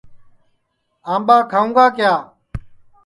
آمٻا 1.13 1.37
کھاؤں 1.51 1.71
گا 1.75 1.85
کِیا 1.95 2.13